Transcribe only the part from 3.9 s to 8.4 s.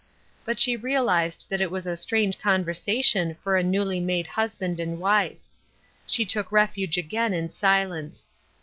made husband and wife. She took refuge again in silence.